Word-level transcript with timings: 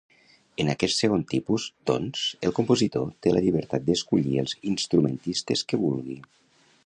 En 0.61 0.69
aquest 0.73 0.95
segon 1.01 1.25
tipus, 1.33 1.65
doncs, 1.89 2.23
el 2.49 2.55
compositor 2.61 3.13
té 3.27 3.35
la 3.35 3.45
llibertat 3.47 3.87
d'escollir 3.91 4.41
els 4.45 4.57
instrumentistes 4.75 5.67
que 5.73 5.83
vulgui. 5.85 6.19